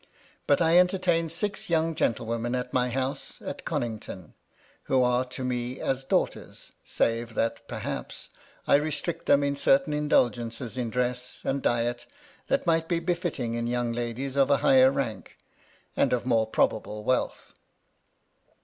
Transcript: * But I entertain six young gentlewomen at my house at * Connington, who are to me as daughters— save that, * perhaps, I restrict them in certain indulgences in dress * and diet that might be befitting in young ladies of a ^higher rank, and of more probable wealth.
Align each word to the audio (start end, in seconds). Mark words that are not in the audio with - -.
* 0.25 0.47
But 0.47 0.63
I 0.63 0.79
entertain 0.79 1.29
six 1.29 1.69
young 1.69 1.93
gentlewomen 1.93 2.55
at 2.55 2.73
my 2.73 2.89
house 2.89 3.39
at 3.39 3.63
* 3.65 3.65
Connington, 3.67 4.33
who 4.85 5.03
are 5.03 5.23
to 5.25 5.43
me 5.43 5.79
as 5.79 6.03
daughters— 6.03 6.71
save 6.83 7.35
that, 7.35 7.67
* 7.67 7.67
perhaps, 7.67 8.29
I 8.65 8.77
restrict 8.77 9.27
them 9.27 9.43
in 9.43 9.55
certain 9.55 9.93
indulgences 9.93 10.75
in 10.75 10.89
dress 10.89 11.41
* 11.43 11.45
and 11.45 11.61
diet 11.61 12.07
that 12.47 12.65
might 12.65 12.87
be 12.87 12.99
befitting 12.99 13.53
in 13.53 13.67
young 13.67 13.93
ladies 13.93 14.35
of 14.37 14.49
a 14.49 14.57
^higher 14.57 14.91
rank, 14.91 15.37
and 15.95 16.13
of 16.13 16.25
more 16.25 16.47
probable 16.47 17.03
wealth. 17.03 17.53